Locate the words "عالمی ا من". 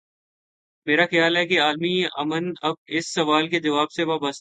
1.61-2.43